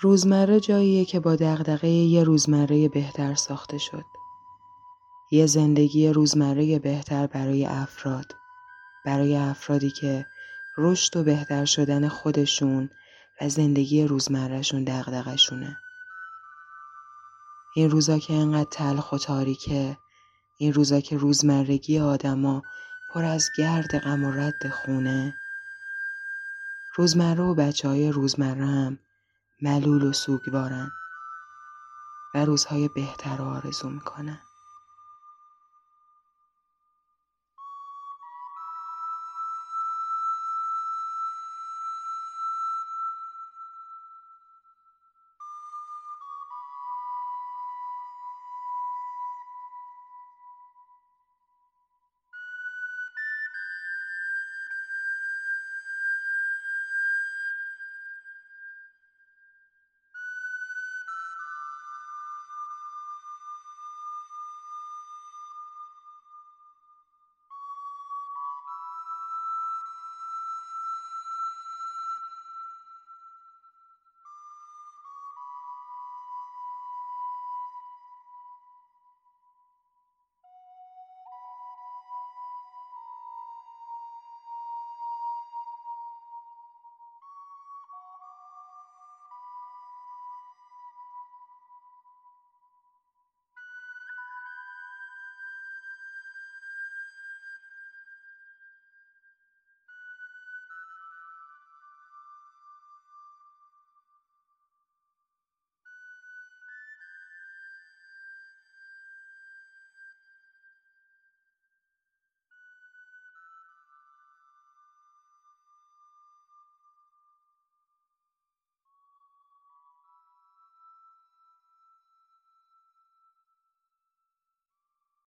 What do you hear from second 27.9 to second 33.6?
روزمره هم ملول و سوگوارن و روزهای بهتر رو